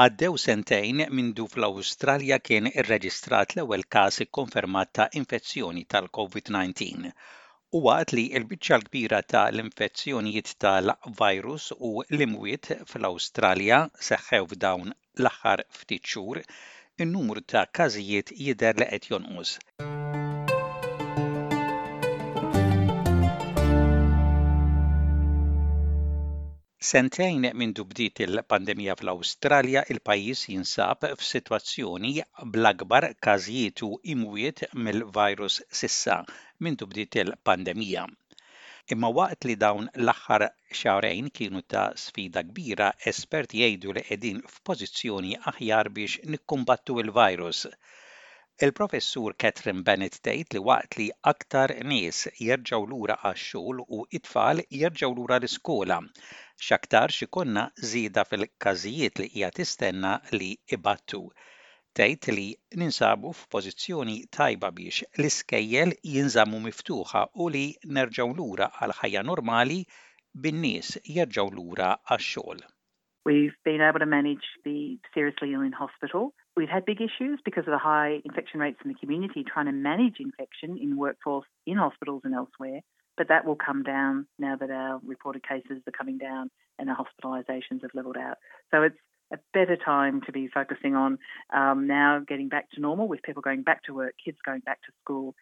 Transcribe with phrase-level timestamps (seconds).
[0.00, 7.08] Għaddew sentejn mindu fl-Awstralja kien irreġistrat l-ewwel każ ikkonfermat ta' infezzjoni tal-COVID-19
[7.78, 13.80] u għat li l-biċċa l-kbira ta' l-infezzjonijiet tal-virus u l-imwiet fl-Awstralja
[14.10, 16.42] seħħew f'dawn l-aħħar ftit xhur,
[17.06, 19.56] in-numru ta' każijiet jidher li qed jonqos.
[26.86, 32.12] Sentejn minn bdiet il-pandemija fl-Awstralja, il-pajjiż jinsab f'sitwazzjoni
[32.56, 36.16] bl-akbar każijiet u imwiet mill-virus sissa
[36.66, 38.04] minn bdiet il-pandemija.
[38.94, 40.46] Imma waqt li dawn l-aħħar
[40.82, 47.66] xahrejn kienu ta' sfida kbira, esperti jgħidu li qegħdin f'pożizzjoni aħjar biex nikkumbattu il-virus.
[48.66, 55.12] Il-professur Catherine Bennett tgħid li waqt li aktar nies jerġgħu lura għax-xogħol u it-tfal jerġgħu
[55.20, 56.00] lura l-iskola.
[56.60, 61.20] X'aktar x'ikonna żieda fil-każijiet li hija tistenna li ibattu.
[61.98, 62.46] Tgħid li
[62.82, 67.62] ninsabu f'pożizzjoni tajba biex l-iskejjel jinżammu miftuħa u li
[67.98, 69.78] nerġgħu lura għal ħajja normali
[70.46, 72.66] bin-nies jerġgħu lura għax-xogħol.
[73.30, 76.34] We've been able to manage the seriously ill in hospital.
[76.56, 79.76] We've had big issues because of the high infection rates in the community, trying to
[79.90, 82.80] manage infection in workforce, in hospitals and elsewhere.
[83.18, 86.96] But that will come down now that our reported cases are coming down and our
[86.96, 88.36] hospitalisations have levelled out.
[88.70, 88.96] So it's
[89.34, 91.18] a better time to be focusing on
[91.52, 94.80] um, now getting back to normal with people going back to work, kids going back
[94.82, 95.34] to school,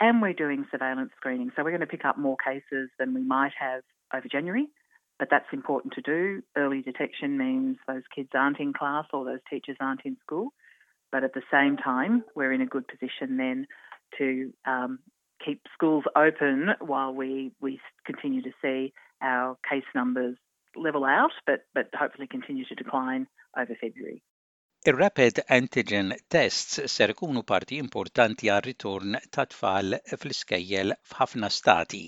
[0.00, 1.50] and we're doing surveillance screening.
[1.54, 4.66] So we're going to pick up more cases than we might have over January,
[5.20, 6.42] but that's important to do.
[6.56, 10.52] Early detection means those kids aren't in class or those teachers aren't in school.
[11.12, 13.66] But at the same time, we're in a good position then
[14.18, 14.98] to um,
[15.44, 20.36] keep schools open while we, we continue to see our case numbers
[20.76, 23.26] level out, but, but hopefully continue to decline
[23.58, 24.22] over February.
[24.90, 32.02] Ir-rapid antigen tests ser ikunu parti importanti għal ritorn ta' tfal fl-iskejjel f'ħafna stati.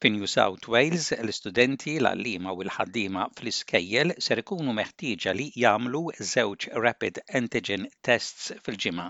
[0.00, 6.68] Fi New South Wales, l-istudenti, l-allima u l-ħaddima fl-iskejjel ser ikunu meħtieġa li jagħmlu żewġ
[6.86, 9.08] rapid antigen tests fil-ġimgħa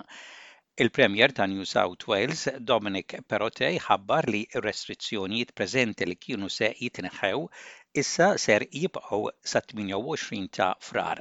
[0.76, 7.42] Il-Premier ta' New South Wales Dominic Perotej, ħabbar li r-restrizzjonijiet preżenti li kienu se jitneħħew
[8.02, 9.20] issa ser jibqgħu
[9.52, 11.20] sa 28 ta' frar.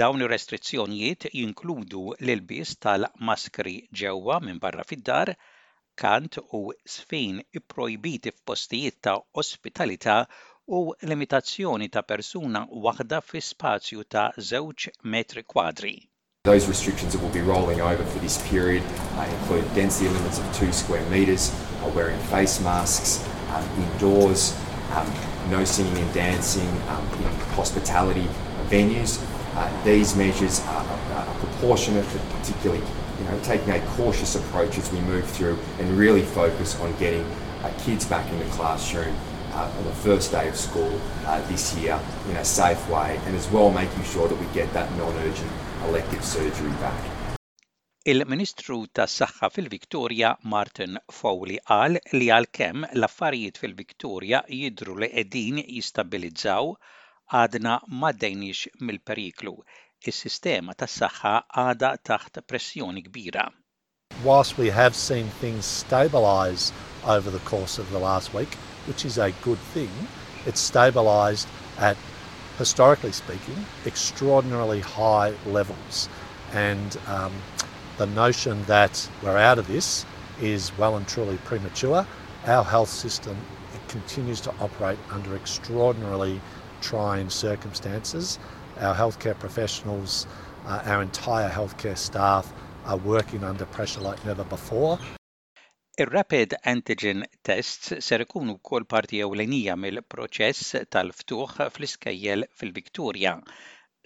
[0.00, 5.32] Dawn ir-restrizzjonijiet jinkludu l-ilbis tal-maskri ġewwa minn barra fid-dar,
[6.04, 6.62] kant u
[6.96, 10.18] sfin ipprojbiti f'postijiet ta' ospitalità
[10.80, 10.82] u
[11.14, 15.96] limitazzjoni ta' persuna waħda fi spazju ta' żewġ metri kwadri.
[16.46, 18.84] Those restrictions that will be rolling over for this period
[19.16, 21.50] uh, include density limits of two square metres,
[21.82, 24.56] uh, wearing face masks, um, indoors,
[24.92, 25.12] um,
[25.50, 27.24] no singing and dancing um, in
[27.56, 28.28] hospitality
[28.68, 29.20] venues.
[29.56, 30.84] Uh, these measures are,
[31.16, 32.06] are, proportionate,
[32.40, 32.80] particularly
[33.18, 37.24] you know, taking a cautious approach as we move through and really focus on getting
[37.64, 39.16] uh, kids back in the classroom
[39.50, 41.98] uh, on the first day of school uh, this year
[42.30, 45.50] in a safe way and as well making sure that we get that non-urgent
[45.84, 47.04] elective surgery back.
[48.06, 55.08] Il-Ministru tas saħħa fil viktoria Martin Fowli għal li għalkemm l-affarijiet fil viktoria jidru li
[55.10, 56.70] edin jistabilizzaw
[57.40, 59.56] għadna ma dejniex mill-periklu.
[60.06, 61.34] Is-sistema tas saħħa
[61.64, 63.48] għada taħt pressjoni kbira.
[64.22, 66.70] Whilst we have seen things stabilize
[67.04, 68.54] over the course of the last week,
[68.86, 69.90] which is a good thing,
[70.46, 71.48] it's stabilized
[71.78, 71.96] at
[72.58, 73.54] historically speaking,
[73.86, 76.08] extraordinarily high levels.
[76.52, 77.32] And um,
[77.98, 80.06] the notion that we're out of this
[80.40, 82.06] is well and truly premature.
[82.46, 83.36] Our health system
[83.88, 86.40] continues to operate under extraordinarily
[86.80, 88.38] trying circumstances.
[88.80, 90.26] Our healthcare professionals,
[90.66, 92.52] uh, our entire healthcare staff
[92.84, 94.98] are working under pressure like never before.
[96.04, 103.30] Ir-rapid antigen tests ser ikunu wkoll parti ewlenija mill-proċess tal-ftuħ fl-iskejjel fil viktoria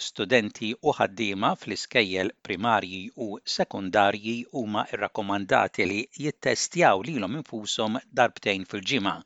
[0.08, 9.16] Studenti u ħaddiema fl-iskejjel primarji u sekundarji huma rrakkomandati li jittestjaw lilhom infushom darbtejn fil-ġimgħa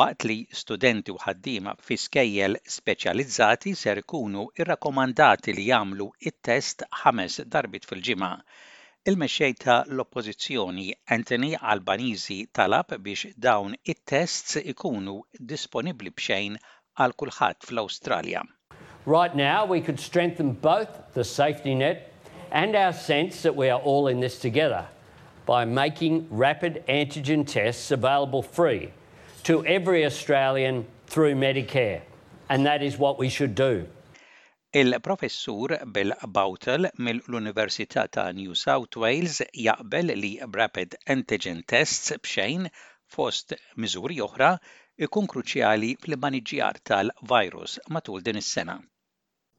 [0.00, 7.40] waqt li studenti u ħaddiema fi skejjel speċjalizzati ser ikunu irrakkomandati li jagħmlu it-test ħames
[7.56, 8.32] darbit fil-ġimgħa.
[9.06, 16.56] Il-mexxej ta' l-Oppożizzjoni Anthony Albanizi talab biex dawn it-tests ikunu disponibbli b'xejn
[16.96, 18.40] għal kulħadd fl-Awstralja.
[19.04, 22.08] Right now, we could strengthen both the safety net
[22.50, 24.86] and our sense that we are all in this together
[25.44, 28.90] by making rapid antigen tests available free
[29.42, 32.00] to every Australian through Medicare.
[32.48, 33.86] And that is what we should do.
[34.76, 42.66] Il-professur Bill Bautel mill-Università ta' New South Wales jaqbel li rapid antigen tests bxejn
[43.16, 44.48] fost miżuri oħra
[45.06, 48.76] ikun kruċjali fl maniġjar tal-virus matul din is-sena.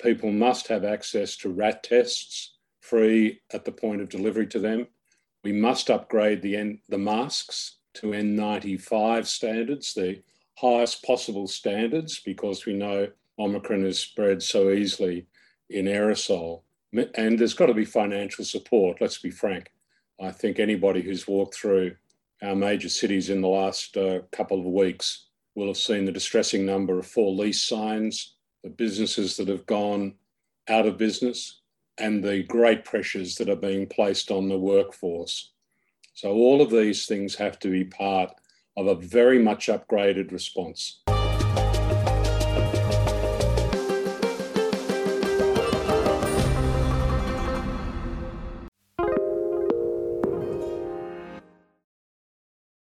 [0.03, 2.51] People must have access to rat tests
[2.89, 4.85] free at the point of delivery to them.
[5.45, 10.19] We must upgrade the, N the masks to N95 standards, the
[10.57, 15.27] highest possible standards, because we know Omicron has spread so easily
[15.69, 16.61] in aerosol.
[17.15, 19.71] And there's got to be financial support, let's be frank.
[20.21, 21.95] I think anybody who's walked through
[22.41, 26.65] our major cities in the last uh, couple of weeks will have seen the distressing
[26.65, 30.13] number of for lease signs, the businesses that have gone
[30.69, 31.61] out of business,
[31.97, 35.51] and the great pressures that are being placed on the workforce.
[36.13, 38.31] So, all of these things have to be part
[38.77, 41.05] of a very much upgraded response.